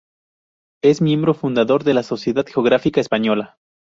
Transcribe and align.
Es 0.83 0.99
Miembro 0.99 1.35
Fundador 1.35 1.83
de 1.83 1.93
la 1.93 2.01
Sociedad 2.01 2.43
Geográfica 2.47 2.99
Española. 2.99 3.59